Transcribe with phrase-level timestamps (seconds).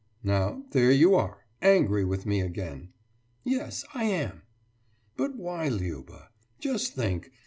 [0.23, 2.91] «»Now, there you are, angry with me again!«
[3.43, 4.41] »Yes, I am!«
[5.15, 6.29] »But why, Liuba?
[6.59, 7.31] Just think!